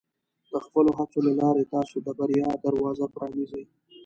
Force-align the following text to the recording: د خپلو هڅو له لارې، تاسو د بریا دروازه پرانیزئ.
د 0.51 0.53
خپلو 0.65 0.91
هڅو 0.99 1.19
له 1.27 1.33
لارې، 1.41 1.69
تاسو 1.73 1.95
د 2.05 2.07
بریا 2.17 2.49
دروازه 2.65 3.05
پرانیزئ. 3.13 3.63